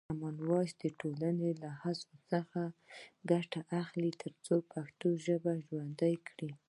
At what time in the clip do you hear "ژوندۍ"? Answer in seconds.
5.67-6.15